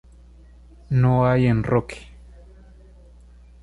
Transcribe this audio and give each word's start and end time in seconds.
No 0.89 1.27
hay 1.27 1.45
enroque. 1.45 2.07